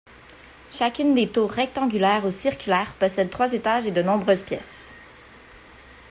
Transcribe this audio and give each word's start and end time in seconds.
Chacune 0.71 1.13
des 1.13 1.29
tours 1.29 1.51
rectangulaire 1.51 2.25
ou 2.25 2.31
circulaire 2.31 2.91
possède 2.97 3.29
trois 3.29 3.53
étages 3.53 3.85
et 3.85 3.91
de 3.91 4.01
nombreuses 4.01 4.41
pièces. 4.41 4.95